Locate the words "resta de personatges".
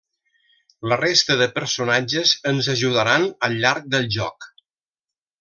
1.01-2.31